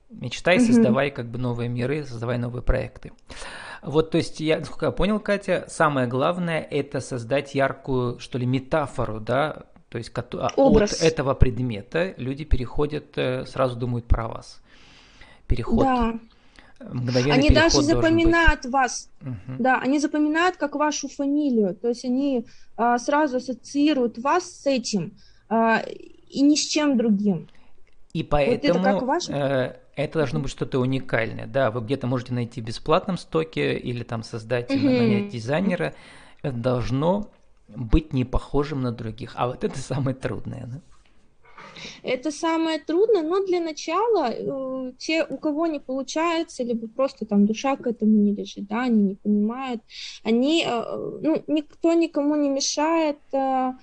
Мечтай, 0.10 0.60
создавай 0.62 1.12
как 1.12 1.28
бы 1.28 1.38
новые 1.38 1.68
миры, 1.68 2.06
создавай 2.06 2.38
новые 2.38 2.64
проекты. 2.64 3.12
Вот, 3.82 4.12
то 4.12 4.18
есть, 4.18 4.40
я, 4.40 4.60
насколько 4.60 4.88
я 4.88 4.92
понял, 4.92 5.20
Катя, 5.20 5.66
самое 5.68 6.08
главное– 6.08 6.62
это 6.72 7.00
создать 7.00 7.56
яркую, 7.56 8.20
что 8.20 8.38
ли, 8.38 8.46
метафору, 8.46 9.20
да, 9.20 9.66
то 9.90 9.98
есть 9.98 10.12
Образ. 10.56 10.94
от 10.94 11.02
этого 11.02 11.34
предмета 11.34 12.14
люди 12.18 12.44
переходят, 12.44 13.18
э, 13.18 13.46
сразу 13.46 13.76
думают 13.78 14.06
про 14.06 14.28
вас. 14.28 14.62
переход. 15.48 15.80
Да. 15.80 16.20
Мгновенный 16.80 17.34
они 17.34 17.50
даже 17.50 17.82
запоминают 17.82 18.64
быть. 18.64 18.72
вас, 18.72 19.10
угу. 19.22 19.56
да, 19.58 19.80
они 19.80 20.00
запоминают 20.00 20.58
как 20.58 20.76
вашу 20.76 21.08
фамилию, 21.08 21.74
то 21.74 21.88
есть 21.88 22.06
они 22.06 22.46
а, 22.76 23.00
сразу 23.00 23.38
ассоциируют 23.38 24.20
вас 24.20 24.62
с 24.62 24.68
этим 24.68 25.14
а, 25.50 25.84
и 26.30 26.42
ни 26.42 26.56
с 26.56 26.68
чем 26.68 26.98
другим. 26.98 27.48
И 28.14 28.24
поэтому 28.24 28.74
вот 28.74 28.88
это, 28.88 28.94
как 28.94 29.02
ваш... 29.04 29.30
э, 29.30 29.76
это 29.96 30.20
должно 30.20 30.40
быть 30.40 30.52
что-то 30.52 30.80
уникальное. 30.80 31.48
Да, 31.48 31.72
вы 31.72 31.82
где-то 31.82 32.06
можете 32.06 32.34
найти 32.34 32.62
в 32.62 32.66
бесплатном 32.66 33.18
стоке 33.18 33.78
или 33.78 34.04
там 34.04 34.22
создать, 34.22 34.70
угу. 34.70 34.86
нанять 34.86 35.30
дизайнера. 35.30 35.96
Это 36.44 36.56
должно 36.56 37.32
быть 37.68 38.14
не 38.14 38.26
похожим 38.26 38.82
на 38.82 38.92
других. 38.92 39.34
А 39.36 39.48
вот 39.48 39.64
это 39.64 39.78
самое 39.78 40.16
трудное. 40.16 40.68
Да? 40.68 40.82
Это 42.04 42.32
самое 42.32 42.80
трудное, 42.80 43.22
но 43.22 43.46
для 43.46 43.60
начала 43.60 44.32
э, 44.32 44.94
те, 44.98 45.24
у 45.24 45.38
кого 45.38 45.68
не 45.68 45.80
получается, 45.80 46.64
либо 46.64 46.88
просто 46.88 47.26
там 47.26 47.46
душа 47.46 47.76
к 47.76 47.86
этому 47.88 48.14
не 48.14 48.34
лежит, 48.34 48.68
да, 48.68 48.84
они 48.84 49.04
не 49.04 49.16
понимают, 49.16 49.82
они, 50.24 50.66
э, 50.66 51.20
ну, 51.22 51.44
никто 51.48 51.94
никому 51.94 52.36
не 52.36 52.50
мешает 52.50 53.20
э, 53.32 53.74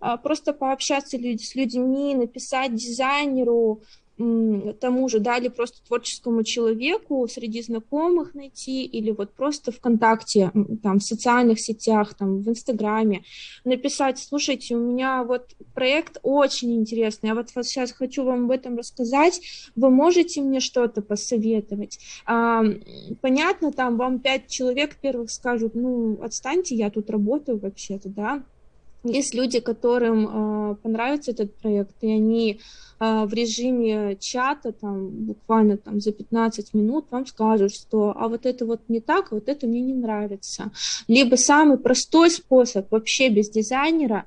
а 0.00 0.18
просто 0.18 0.52
пообщаться 0.52 1.16
с 1.16 1.54
людьми, 1.54 2.14
написать 2.14 2.74
дизайнеру, 2.74 3.80
тому 4.16 5.08
же, 5.08 5.18
да, 5.18 5.38
или 5.38 5.48
просто 5.48 5.84
творческому 5.84 6.44
человеку 6.44 7.26
среди 7.28 7.62
знакомых 7.62 8.34
найти, 8.34 8.84
или 8.84 9.10
вот 9.10 9.34
просто 9.34 9.72
ВКонтакте, 9.72 10.52
там, 10.82 11.00
в 11.00 11.02
социальных 11.02 11.58
сетях, 11.58 12.14
там, 12.14 12.42
в 12.42 12.48
Инстаграме 12.48 13.24
написать, 13.64 14.18
слушайте, 14.18 14.76
у 14.76 14.80
меня 14.80 15.24
вот 15.24 15.50
проект 15.74 16.18
очень 16.22 16.76
интересный, 16.76 17.28
я 17.30 17.34
вот 17.34 17.50
сейчас 17.50 17.90
хочу 17.90 18.24
вам 18.24 18.44
об 18.44 18.50
этом 18.52 18.76
рассказать, 18.76 19.40
вы 19.74 19.90
можете 19.90 20.42
мне 20.42 20.60
что-то 20.60 21.02
посоветовать? 21.02 21.98
А, 22.24 22.62
понятно, 23.20 23.72
там 23.72 23.96
вам 23.96 24.20
пять 24.20 24.46
человек 24.48 24.96
первых 25.00 25.30
скажут, 25.30 25.74
ну, 25.74 26.22
отстаньте, 26.22 26.76
я 26.76 26.90
тут 26.90 27.10
работаю 27.10 27.58
вообще-то, 27.58 28.08
да, 28.08 28.44
есть 29.04 29.34
люди, 29.34 29.60
которым 29.60 30.72
э, 30.72 30.74
понравится 30.76 31.32
этот 31.32 31.54
проект, 31.56 31.94
и 32.00 32.10
они 32.10 32.60
э, 33.00 33.24
в 33.26 33.32
режиме 33.34 34.16
чата, 34.18 34.72
там, 34.72 35.08
буквально 35.08 35.76
там, 35.76 36.00
за 36.00 36.12
15 36.12 36.74
минут 36.74 37.06
вам 37.10 37.26
скажут, 37.26 37.74
что 37.74 38.14
а 38.16 38.28
вот 38.28 38.46
это 38.46 38.64
вот 38.64 38.80
не 38.88 39.00
так, 39.00 39.30
вот 39.30 39.48
это 39.48 39.66
мне 39.66 39.82
не 39.82 39.94
нравится. 39.94 40.70
Либо 41.06 41.36
самый 41.36 41.76
простой 41.76 42.30
способ, 42.30 42.90
вообще 42.90 43.28
без 43.28 43.50
дизайнера, 43.50 44.24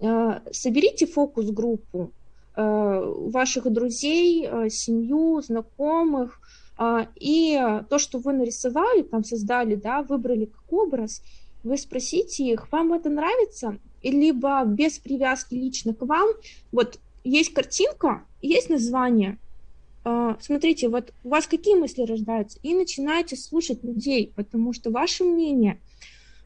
э, 0.00 0.40
соберите 0.50 1.06
фокус-группу 1.06 2.10
э, 2.56 3.12
ваших 3.30 3.72
друзей, 3.72 4.48
э, 4.50 4.68
семью, 4.68 5.40
знакомых, 5.42 6.40
э, 6.76 7.06
и 7.14 7.56
то, 7.88 7.98
что 7.98 8.18
вы 8.18 8.32
нарисовали, 8.32 9.02
там 9.02 9.22
создали, 9.22 9.76
да, 9.76 10.02
выбрали 10.02 10.46
как 10.46 10.72
образ, 10.72 11.22
вы 11.62 11.76
спросите 11.76 12.44
их, 12.44 12.70
вам 12.72 12.92
это 12.92 13.10
нравится, 13.10 13.78
либо 14.02 14.64
без 14.64 14.98
привязки 14.98 15.54
лично 15.54 15.94
к 15.94 16.02
вам. 16.02 16.28
Вот 16.72 16.98
есть 17.24 17.52
картинка, 17.52 18.24
есть 18.40 18.70
название. 18.70 19.38
А, 20.04 20.36
смотрите, 20.40 20.88
вот 20.88 21.12
у 21.24 21.28
вас 21.28 21.46
какие 21.46 21.74
мысли 21.74 22.02
рождаются? 22.02 22.58
И 22.62 22.74
начинайте 22.74 23.36
слушать 23.36 23.82
людей, 23.84 24.32
потому 24.34 24.72
что 24.72 24.90
ваше 24.90 25.24
мнение 25.24 25.80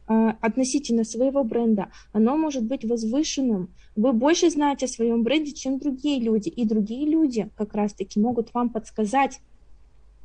а, 0.08 0.30
относительно 0.40 1.04
своего 1.04 1.44
бренда, 1.44 1.88
оно 2.12 2.36
может 2.36 2.64
быть 2.64 2.84
возвышенным. 2.84 3.72
Вы 3.94 4.12
больше 4.12 4.50
знаете 4.50 4.86
о 4.86 4.88
своем 4.88 5.22
бренде, 5.22 5.52
чем 5.52 5.78
другие 5.78 6.20
люди. 6.20 6.48
И 6.48 6.64
другие 6.64 7.08
люди 7.08 7.50
как 7.56 7.74
раз-таки 7.74 8.18
могут 8.18 8.52
вам 8.54 8.70
подсказать, 8.70 9.40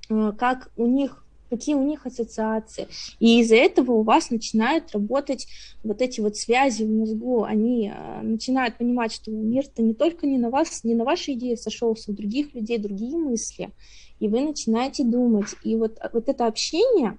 а, 0.10 0.32
как 0.32 0.72
у 0.78 0.88
них 0.88 1.24
какие 1.50 1.76
у 1.76 1.84
них 1.84 2.06
ассоциации. 2.06 2.88
И 3.20 3.42
из-за 3.42 3.56
этого 3.56 3.92
у 3.94 4.04
вас 4.04 4.30
начинают 4.30 4.92
работать 4.92 5.48
вот 5.84 6.02
эти 6.02 6.22
вот 6.22 6.36
связи 6.36 6.84
в 6.84 6.90
мозгу. 6.90 7.44
Они 7.44 7.92
э, 7.94 8.22
начинают 8.22 8.78
понимать, 8.78 9.14
что 9.14 9.32
мир-то 9.32 9.82
не 9.82 9.94
только 9.94 10.28
не 10.28 10.38
на 10.38 10.50
вас, 10.50 10.84
не 10.84 10.96
на 10.96 11.04
ваши 11.04 11.34
идеи 11.34 11.56
сошелся, 11.56 12.12
у 12.12 12.14
других 12.14 12.54
людей 12.54 12.78
другие 12.78 13.18
мысли. 13.18 13.72
И 14.20 14.28
вы 14.28 14.42
начинаете 14.42 15.04
думать. 15.04 15.56
И 15.64 15.76
вот, 15.76 16.00
вот 16.14 16.30
это 16.30 16.48
общение, 16.48 17.18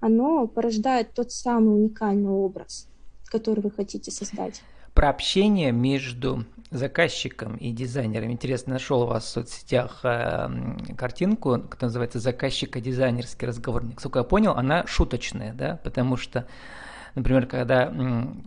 оно 0.00 0.46
порождает 0.46 1.14
тот 1.14 1.32
самый 1.32 1.74
уникальный 1.74 2.30
образ, 2.30 2.88
который 3.30 3.60
вы 3.60 3.70
хотите 3.70 4.10
создать 4.10 4.62
про 4.98 5.10
общение 5.10 5.70
между 5.70 6.44
заказчиком 6.70 7.56
и 7.56 7.70
дизайнером. 7.70 8.30
Интересно, 8.30 8.74
нашел 8.74 9.02
у 9.02 9.06
вас 9.06 9.24
в 9.24 9.28
соцсетях 9.28 10.00
э, 10.02 10.48
картинку, 10.96 11.58
которая 11.58 11.88
называется 11.88 12.18
«Заказчико-дизайнерский 12.18 13.46
разговорник». 13.46 13.94
Насколько 13.94 14.18
я 14.20 14.24
понял, 14.24 14.52
она 14.52 14.86
шуточная, 14.86 15.54
да, 15.54 15.80
потому 15.82 16.16
что, 16.16 16.46
например, 17.14 17.46
когда 17.46 17.92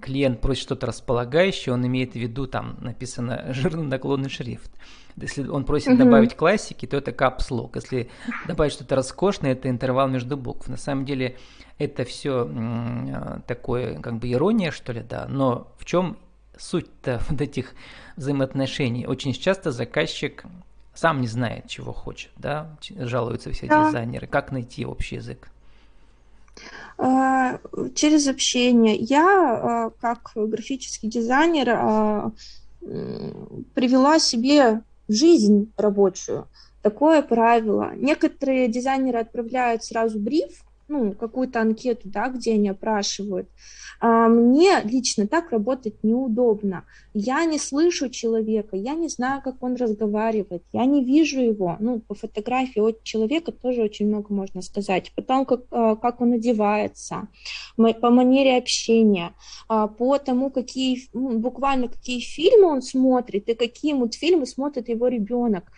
клиент 0.01 0.39
просит 0.39 0.63
что-то 0.63 0.87
располагающее, 0.87 1.73
он 1.73 1.85
имеет 1.87 2.13
в 2.13 2.17
виду, 2.17 2.45
там 2.45 2.77
написано 2.81 3.45
жирный 3.53 3.87
наклонный 3.87 4.29
шрифт. 4.29 4.71
Если 5.17 5.45
он 5.47 5.65
просит 5.65 5.89
uh-huh. 5.89 5.97
добавить 5.97 6.35
классики, 6.35 6.85
то 6.85 6.95
это 6.95 7.11
капслок. 7.11 7.75
Если 7.75 8.09
добавить 8.47 8.71
что-то 8.71 8.95
роскошное, 8.95 9.53
это 9.53 9.69
интервал 9.69 10.07
между 10.07 10.37
букв. 10.37 10.69
На 10.69 10.77
самом 10.77 11.05
деле 11.05 11.37
это 11.77 12.05
все 12.05 12.45
м, 12.45 13.43
такое, 13.45 13.99
как 13.99 14.19
бы 14.19 14.31
ирония, 14.31 14.71
что 14.71 14.93
ли, 14.93 15.01
да, 15.01 15.25
но 15.27 15.73
в 15.77 15.85
чем 15.85 16.17
суть-то 16.61 17.21
вот 17.29 17.41
этих 17.41 17.73
взаимоотношений. 18.15 19.07
Очень 19.07 19.33
часто 19.33 19.71
заказчик 19.71 20.45
сам 20.93 21.21
не 21.21 21.27
знает, 21.27 21.67
чего 21.67 21.93
хочет, 21.93 22.31
да, 22.37 22.77
жалуются 22.89 23.51
все 23.51 23.67
да. 23.67 23.87
дизайнеры. 23.87 24.27
Как 24.27 24.51
найти 24.51 24.85
общий 24.85 25.15
язык? 25.15 25.49
А, 26.97 27.59
через 27.95 28.27
общение. 28.27 28.95
Я, 28.95 29.25
а, 29.25 29.89
как 30.01 30.31
графический 30.35 31.09
дизайнер, 31.09 31.69
а, 31.69 32.31
привела 32.81 34.19
себе 34.19 34.81
жизнь 35.07 35.71
рабочую. 35.77 36.47
Такое 36.81 37.21
правило. 37.21 37.91
Некоторые 37.95 38.67
дизайнеры 38.67 39.19
отправляют 39.19 39.83
сразу 39.83 40.19
бриф, 40.19 40.63
ну, 40.91 41.13
какую-то 41.13 41.61
анкету, 41.61 42.01
да, 42.09 42.27
где 42.27 42.53
они 42.53 42.69
опрашивают. 42.69 43.47
А 44.01 44.27
мне 44.27 44.81
лично 44.83 45.27
так 45.27 45.51
работать 45.51 46.03
неудобно. 46.03 46.83
Я 47.13 47.45
не 47.45 47.59
слышу 47.59 48.09
человека, 48.09 48.75
я 48.75 48.93
не 48.95 49.07
знаю, 49.07 49.41
как 49.41 49.63
он 49.63 49.75
разговаривает, 49.75 50.63
я 50.73 50.85
не 50.85 51.05
вижу 51.05 51.39
его. 51.39 51.77
Ну, 51.79 51.99
по 51.99 52.15
фотографии 52.15 52.79
от 52.79 53.03
человека 53.03 53.51
тоже 53.51 53.83
очень 53.83 54.07
много 54.07 54.33
можно 54.33 54.61
сказать. 54.61 55.11
Потом, 55.15 55.45
как, 55.45 55.61
а, 55.71 55.95
как 55.95 56.19
он 56.19 56.33
одевается, 56.33 57.27
по 57.77 58.09
манере 58.09 58.57
общения, 58.57 59.33
а, 59.69 59.87
по 59.87 60.17
тому, 60.17 60.49
какие, 60.49 61.07
ну, 61.13 61.39
буквально 61.39 61.87
какие 61.87 62.19
фильмы 62.19 62.67
он 62.67 62.81
смотрит 62.81 63.47
и 63.49 63.53
какие 63.53 63.93
мультфильмы 63.93 64.45
смотрит 64.45 64.89
его 64.89 65.07
ребенок 65.07 65.71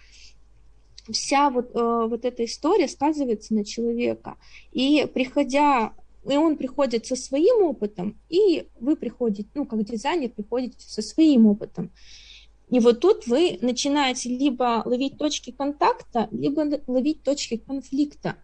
вся 1.11 1.49
вот, 1.49 1.71
э, 1.75 2.07
вот 2.07 2.25
эта 2.25 2.45
история 2.45 2.87
сказывается 2.87 3.53
на 3.53 3.65
человека. 3.65 4.37
И 4.71 5.07
приходя 5.13 5.93
и 6.29 6.37
он 6.37 6.55
приходит 6.55 7.05
со 7.05 7.15
своим 7.15 7.63
опытом, 7.63 8.17
и 8.29 8.67
вы 8.79 8.95
приходите, 8.95 9.49
ну, 9.55 9.65
как 9.65 9.83
дизайнер, 9.83 10.29
приходите 10.29 10.77
со 10.79 11.01
своим 11.01 11.47
опытом. 11.47 11.91
И 12.69 12.79
вот 12.79 13.01
тут 13.01 13.27
вы 13.27 13.59
начинаете 13.61 14.29
либо 14.29 14.81
ловить 14.85 15.17
точки 15.17 15.51
контакта, 15.51 16.27
либо 16.31 16.65
ловить 16.87 17.23
точки 17.23 17.57
конфликта. 17.57 18.35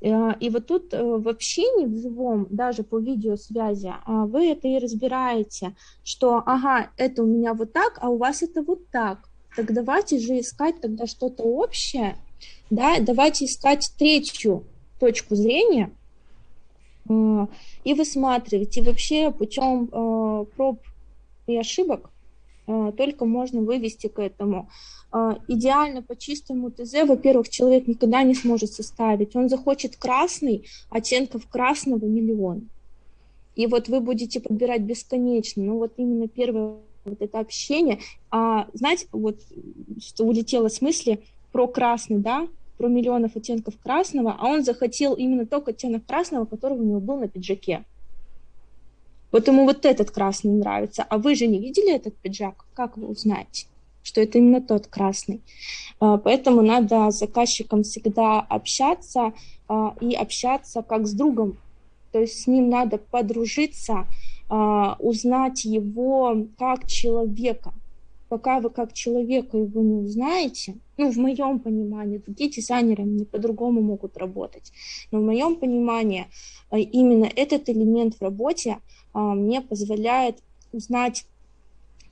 Э, 0.00 0.34
и 0.38 0.50
вот 0.50 0.66
тут 0.66 0.92
э, 0.94 1.02
в 1.02 1.28
общении 1.28 1.86
в 1.86 2.00
живом, 2.00 2.46
даже 2.50 2.82
по 2.82 2.98
видеосвязи, 2.98 3.88
э, 3.88 4.24
вы 4.26 4.50
это 4.50 4.68
и 4.68 4.78
разбираете, 4.78 5.74
что, 6.04 6.42
ага, 6.46 6.90
это 6.96 7.22
у 7.22 7.26
меня 7.26 7.54
вот 7.54 7.72
так, 7.72 7.98
а 8.00 8.10
у 8.10 8.18
вас 8.18 8.42
это 8.42 8.62
вот 8.62 8.88
так. 8.90 9.29
Так 9.56 9.72
давайте 9.72 10.18
же 10.18 10.40
искать 10.40 10.80
тогда 10.80 11.06
что-то 11.06 11.42
общее, 11.42 12.16
да, 12.70 13.00
давайте 13.00 13.46
искать 13.46 13.92
третью 13.98 14.64
точку 14.98 15.34
зрения, 15.34 15.90
Э, 17.10 17.46
и 17.84 17.94
высматривать. 17.94 18.76
И 18.76 18.82
вообще 18.82 19.30
путем 19.30 19.88
э, 19.90 20.44
проб 20.56 20.78
и 21.46 21.56
ошибок 21.56 22.10
э, 22.66 22.92
только 22.96 23.24
можно 23.24 23.60
вывести 23.60 24.06
к 24.06 24.18
этому. 24.18 24.68
Идеально 25.48 26.02
по 26.02 26.14
чистому 26.14 26.70
ТЗ, 26.70 27.04
во-первых, 27.04 27.48
человек 27.48 27.88
никогда 27.88 28.22
не 28.22 28.36
сможет 28.36 28.72
составить. 28.72 29.34
Он 29.34 29.48
захочет 29.48 29.96
красный, 29.96 30.68
оттенков 30.88 31.48
красного 31.48 32.04
миллион. 32.04 32.68
И 33.56 33.66
вот 33.66 33.88
вы 33.88 33.98
будете 33.98 34.38
подбирать 34.38 34.82
бесконечно. 34.82 35.64
Ну 35.64 35.78
вот 35.78 35.94
именно 35.96 36.28
первое 36.28 36.76
вот 37.04 37.20
это 37.20 37.38
общение. 37.38 38.00
А 38.30 38.68
знаете, 38.72 39.06
вот 39.12 39.38
что 40.00 40.24
улетело 40.24 40.68
с 40.68 40.80
мысли 40.80 41.22
про 41.52 41.66
красный, 41.66 42.18
да, 42.18 42.48
про 42.78 42.88
миллионов 42.88 43.36
оттенков 43.36 43.74
красного, 43.82 44.36
а 44.38 44.46
он 44.46 44.64
захотел 44.64 45.14
именно 45.14 45.46
тот 45.46 45.68
оттенок 45.68 46.06
красного, 46.06 46.44
который 46.46 46.78
у 46.78 46.82
него 46.82 47.00
был 47.00 47.18
на 47.18 47.28
пиджаке. 47.28 47.84
Вот 49.32 49.46
ему 49.46 49.64
вот 49.64 49.84
этот 49.84 50.10
красный 50.10 50.52
нравится, 50.52 51.04
а 51.08 51.18
вы 51.18 51.34
же 51.34 51.46
не 51.46 51.60
видели 51.60 51.94
этот 51.94 52.16
пиджак, 52.16 52.64
как 52.74 52.96
вы 52.96 53.06
узнаете? 53.06 53.66
что 54.02 54.20
это 54.20 54.38
именно 54.38 54.60
тот 54.60 54.86
красный. 54.86 55.40
А, 55.98 56.16
поэтому 56.16 56.62
надо 56.62 57.10
с 57.10 57.18
заказчиком 57.18 57.82
всегда 57.82 58.40
общаться 58.40 59.32
а, 59.68 59.94
и 60.00 60.14
общаться 60.14 60.82
как 60.82 61.06
с 61.06 61.12
другом. 61.12 61.58
То 62.12 62.20
есть 62.20 62.42
с 62.42 62.46
ним 62.46 62.70
надо 62.70 62.98
подружиться, 62.98 64.06
узнать 64.50 65.64
его 65.64 66.46
как 66.58 66.86
человека. 66.86 67.72
Пока 68.28 68.60
вы 68.60 68.70
как 68.70 68.92
человека 68.92 69.56
его 69.56 69.80
не 69.80 69.94
узнаете, 69.94 70.76
ну, 70.96 71.10
в 71.10 71.16
моем 71.16 71.58
понимании, 71.58 72.18
другие 72.18 72.50
дизайнеры 72.50 73.04
не 73.04 73.24
по-другому 73.24 73.80
могут 73.80 74.16
работать, 74.16 74.72
но 75.10 75.20
в 75.20 75.22
моем 75.22 75.56
понимании 75.56 76.26
именно 76.70 77.24
этот 77.24 77.68
элемент 77.68 78.16
в 78.16 78.22
работе 78.22 78.78
мне 79.14 79.60
позволяет 79.60 80.42
узнать 80.72 81.26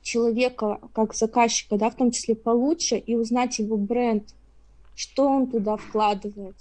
человека, 0.01 0.79
как 0.93 1.13
заказчика, 1.13 1.77
да, 1.77 1.89
в 1.89 1.95
том 1.95 2.11
числе 2.11 2.35
получше, 2.35 2.97
и 2.97 3.15
узнать 3.15 3.59
его 3.59 3.77
бренд, 3.77 4.33
что 4.95 5.27
он 5.27 5.47
туда 5.47 5.77
вкладывает, 5.77 6.55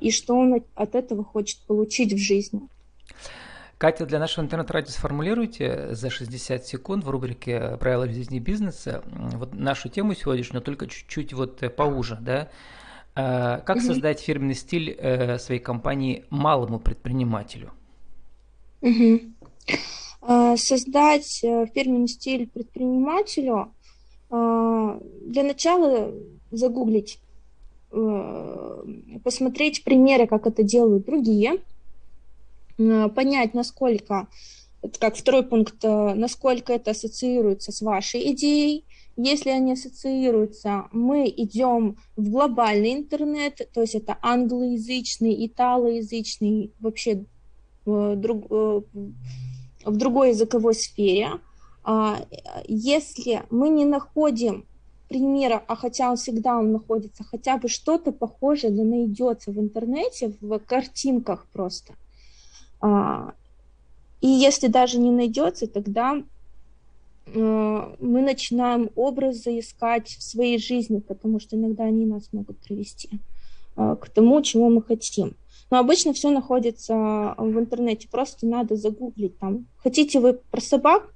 и 0.00 0.10
что 0.10 0.34
он 0.36 0.62
от 0.74 0.94
этого 0.94 1.24
хочет 1.24 1.58
получить 1.66 2.12
в 2.12 2.18
жизни. 2.18 2.62
Катя, 3.78 4.06
для 4.06 4.18
нашего 4.18 4.44
интернет-радио 4.44 4.90
сформулируйте 4.90 5.94
за 5.94 6.10
60 6.10 6.64
секунд 6.64 7.04
в 7.04 7.10
рубрике 7.10 7.76
«Правила 7.80 8.08
жизни 8.08 8.36
и 8.36 8.40
бизнеса» 8.40 9.02
вот 9.06 9.54
нашу 9.54 9.88
тему 9.88 10.14
сегодняшнюю, 10.14 10.62
только 10.62 10.86
чуть-чуть 10.86 11.32
вот 11.32 11.60
поуже, 11.74 12.18
да? 12.20 12.48
Э, 13.16 13.60
как 13.64 13.80
создать 13.80 14.20
фирменный 14.20 14.54
стиль 14.54 14.90
э, 14.90 15.38
своей 15.38 15.60
компании 15.60 16.24
малому 16.30 16.78
предпринимателю? 16.78 17.72
Э, 20.26 20.56
создать 20.56 21.40
э, 21.42 21.66
фирменный 21.74 22.08
стиль 22.08 22.48
предпринимателю, 22.48 23.72
э, 24.30 25.00
для 25.26 25.42
начала 25.42 26.12
загуглить, 26.50 27.18
посмотреть 29.22 29.84
примеры, 29.84 30.26
как 30.26 30.48
это 30.48 30.64
делают 30.64 31.06
другие, 31.06 31.60
понять, 32.76 33.54
насколько, 33.54 34.28
как 34.98 35.16
второй 35.16 35.44
пункт, 35.44 35.82
насколько 35.82 36.72
это 36.72 36.90
ассоциируется 36.90 37.72
с 37.72 37.80
вашей 37.80 38.32
идеей. 38.32 38.84
Если 39.16 39.50
они 39.50 39.72
ассоциируются, 39.72 40.88
мы 40.90 41.28
идем 41.28 41.96
в 42.16 42.30
глобальный 42.30 42.94
интернет, 42.94 43.60
то 43.72 43.80
есть 43.82 43.94
это 43.94 44.18
англоязычный, 44.20 45.46
италоязычный, 45.46 46.72
вообще 46.80 47.24
друг, 47.86 48.50
в 48.50 49.96
другой 49.96 50.30
языковой 50.30 50.74
сфере, 50.74 51.40
а, 51.84 52.26
если 52.66 53.42
мы 53.50 53.68
не 53.68 53.84
находим 53.84 54.66
примера, 55.08 55.62
а 55.68 55.76
хотя 55.76 56.10
он 56.10 56.16
всегда 56.16 56.58
он 56.58 56.72
находится, 56.72 57.24
хотя 57.24 57.58
бы 57.58 57.68
что-то 57.68 58.10
похожее 58.10 58.72
да 58.72 58.82
найдется 58.82 59.52
в 59.52 59.58
интернете, 59.58 60.34
в 60.40 60.58
картинках 60.60 61.46
просто. 61.52 61.94
А, 62.84 63.32
и 64.20 64.28
если 64.28 64.66
даже 64.66 64.98
не 64.98 65.10
найдется, 65.10 65.66
тогда 65.66 66.22
а, 67.34 67.96
мы 67.98 68.20
начинаем 68.20 68.90
образы 68.94 69.58
искать 69.58 70.08
в 70.08 70.22
своей 70.22 70.58
жизни, 70.58 70.98
потому 70.98 71.40
что 71.40 71.56
иногда 71.56 71.84
они 71.84 72.04
нас 72.04 72.30
могут 72.32 72.58
привести 72.58 73.08
к 73.74 74.08
тому, 74.14 74.40
чего 74.40 74.68
мы 74.68 74.82
хотим. 74.82 75.34
Но 75.68 75.78
обычно 75.78 76.12
все 76.12 76.30
находится 76.30 77.34
в 77.36 77.58
интернете, 77.58 78.06
просто 78.08 78.46
надо 78.46 78.76
загуглить 78.76 79.36
там. 79.38 79.66
Хотите 79.78 80.20
вы 80.20 80.34
про 80.34 80.60
собак? 80.60 81.12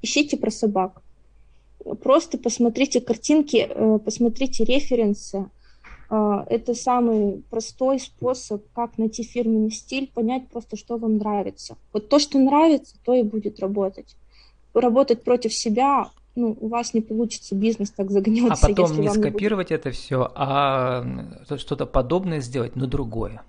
Ищите 0.00 0.38
про 0.38 0.50
собак. 0.50 1.02
Просто 2.02 2.38
посмотрите 2.38 3.02
картинки, 3.02 3.68
э, 3.68 3.98
посмотрите 4.02 4.64
референсы. 4.64 5.50
Э, 6.10 6.44
это 6.48 6.74
самый 6.74 7.42
простой 7.50 8.00
способ, 8.00 8.64
как 8.74 8.98
найти 8.98 9.22
фирменный 9.22 9.70
стиль, 9.70 10.10
понять 10.12 10.48
просто, 10.48 10.76
что 10.76 10.96
вам 10.96 11.18
нравится. 11.18 11.76
Вот 11.92 12.08
то, 12.08 12.18
что 12.18 12.38
нравится, 12.38 12.96
то 13.04 13.14
и 13.14 13.22
будет 13.22 13.60
работать. 13.60 14.16
Работать 14.74 15.22
против 15.22 15.54
себя 15.54 16.10
ну, 16.36 16.56
у 16.60 16.68
вас 16.68 16.94
не 16.94 17.00
получится, 17.00 17.54
бизнес 17.54 17.90
так 17.90 18.10
загнется. 18.10 18.66
А 18.66 18.68
потом 18.68 19.00
не 19.00 19.10
скопировать 19.10 19.70
не 19.70 19.76
будет... 19.76 19.86
это 19.86 19.90
все, 19.90 20.30
а 20.34 21.04
что-то 21.56 21.86
подобное 21.86 22.40
сделать, 22.40 22.76
но 22.76 22.86
другое. 22.86 23.42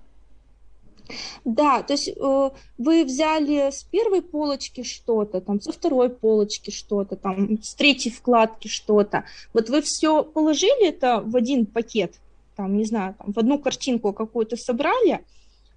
Да, 1.44 1.84
то 1.84 1.94
есть 1.94 2.08
э, 2.08 2.50
вы 2.78 3.04
взяли 3.04 3.70
с 3.70 3.84
первой 3.84 4.22
полочки 4.22 4.84
что-то, 4.84 5.42
там, 5.42 5.60
со 5.62 5.72
второй 5.72 6.10
полочки 6.10 6.72
что-то, 6.72 7.16
там, 7.18 7.62
с 7.62 7.76
третьей 7.76 8.12
вкладки 8.12 8.68
что-то. 8.68 9.26
Вот 9.54 9.70
вы 9.70 9.82
все 9.82 10.24
положили 10.24 10.88
это 10.88 11.22
в 11.22 11.36
один 11.36 11.66
пакет, 11.66 12.16
там, 12.62 12.78
не 12.78 12.86
знаю, 12.86 13.16
там, 13.18 13.34
в 13.34 13.40
одну 13.40 13.58
картинку 13.58 14.14
какую-то 14.14 14.56
собрали, 14.56 15.26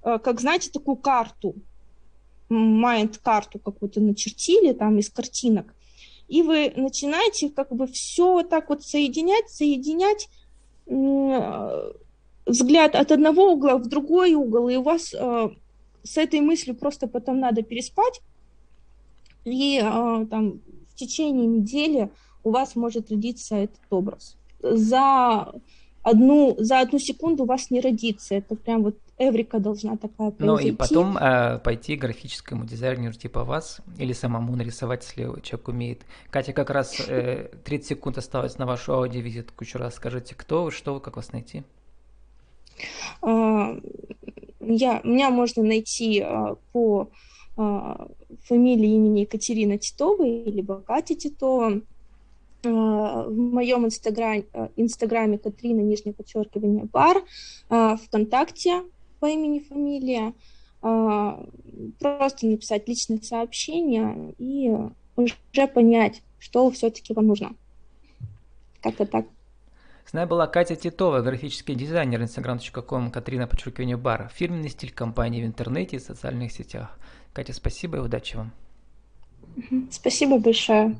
э, 0.02 0.18
как, 0.18 0.40
знаете, 0.40 0.70
такую 0.70 0.96
карту, 0.96 1.54
майнд-карту 2.50 3.58
какую-то 3.58 4.00
начертили 4.00 4.74
там 4.74 4.98
из 4.98 5.08
картинок, 5.08 5.74
и 6.28 6.42
вы 6.42 6.74
начинаете 6.76 7.48
как 7.48 7.74
бы 7.74 7.86
все 7.86 8.34
вот 8.34 8.50
так 8.50 8.68
вот 8.68 8.82
соединять, 8.82 9.48
соединять, 9.48 10.28
взгляд 12.46 12.94
от 12.94 13.12
одного 13.12 13.52
угла 13.52 13.78
в 13.78 13.86
другой 13.86 14.34
угол, 14.34 14.68
и 14.68 14.76
у 14.76 14.82
вас 14.82 15.14
э, 15.14 15.48
с 16.02 16.18
этой 16.18 16.40
мыслью 16.40 16.76
просто 16.76 17.06
потом 17.06 17.40
надо 17.40 17.62
переспать, 17.62 18.20
и 19.46 19.78
э, 19.82 20.26
там 20.30 20.60
в 20.90 20.94
течение 20.96 21.46
недели 21.46 22.10
у 22.42 22.50
вас 22.50 22.76
может 22.76 23.10
родиться 23.10 23.56
этот 23.56 23.80
образ. 23.88 24.36
За 24.60 25.50
одну, 26.04 26.54
за 26.58 26.80
одну 26.80 26.98
секунду 26.98 27.42
у 27.42 27.46
вас 27.46 27.70
не 27.70 27.80
родится. 27.80 28.36
Это 28.36 28.54
прям 28.54 28.82
вот 28.82 28.96
эврика 29.18 29.58
должна 29.58 29.96
такая 29.96 30.30
произойти. 30.30 30.44
Ну 30.44 30.58
и 30.58 30.76
потом 30.76 31.16
э, 31.16 31.58
пойти 31.58 31.96
графическому 31.96 32.64
дизайнеру 32.64 33.14
типа 33.14 33.42
вас 33.42 33.80
или 33.98 34.12
самому 34.12 34.54
нарисовать, 34.54 35.02
если 35.02 35.40
человек 35.40 35.68
умеет. 35.68 36.02
Катя, 36.30 36.52
как 36.52 36.70
раз 36.70 37.00
э, 37.08 37.48
30 37.64 37.88
секунд 37.88 38.18
осталось 38.18 38.58
на 38.58 38.66
вашу 38.66 38.92
аудиовизитку. 38.92 39.64
Еще 39.64 39.78
раз 39.78 39.94
скажите, 39.94 40.34
кто 40.34 40.64
вы, 40.64 40.70
что 40.70 40.94
вы, 40.94 41.00
как 41.00 41.16
вас 41.16 41.32
найти? 41.32 41.62
А, 43.22 43.76
я, 44.60 45.00
меня 45.04 45.30
можно 45.30 45.62
найти 45.62 46.20
а, 46.20 46.56
по 46.72 47.08
а, 47.56 48.08
фамилии 48.44 48.94
имени 48.94 49.20
Екатерина 49.20 49.78
Титовой, 49.78 50.44
либо 50.44 50.80
Катя 50.80 51.14
Титова. 51.14 51.80
В 52.70 53.30
моем 53.30 53.86
инстаграме, 53.86 54.44
инстаграме 54.76 55.38
Катрина, 55.38 55.80
нижнее 55.80 56.14
подчеркивание, 56.14 56.84
бар, 56.84 57.22
ВКонтакте 57.68 58.82
по 59.20 59.26
имени, 59.26 59.60
фамилия. 59.60 60.32
Просто 60.80 62.46
написать 62.46 62.86
личное 62.88 63.20
сообщение 63.22 64.34
и 64.38 64.70
уже 65.16 65.66
понять, 65.72 66.22
что 66.38 66.70
все-таки 66.70 67.14
вам 67.14 67.28
нужно. 67.28 67.54
Как-то 68.82 69.06
так. 69.06 69.26
С 70.04 70.12
нами 70.12 70.28
была 70.28 70.46
Катя 70.46 70.76
Титова, 70.76 71.22
графический 71.22 71.74
дизайнер 71.74 72.20
instagram.com, 72.20 73.10
Катрина 73.10 73.46
подчеркивание 73.46 73.96
бар, 73.96 74.30
фирменный 74.34 74.68
стиль 74.68 74.92
компании 74.92 75.42
в 75.42 75.46
интернете 75.46 75.96
и 75.96 76.00
социальных 76.00 76.52
сетях. 76.52 76.98
Катя, 77.32 77.54
спасибо 77.54 77.96
и 77.96 78.00
удачи 78.00 78.36
вам. 78.36 78.52
Спасибо 79.90 80.38
большое. 80.38 80.92